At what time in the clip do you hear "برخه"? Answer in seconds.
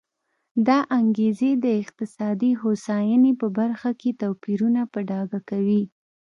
3.57-3.91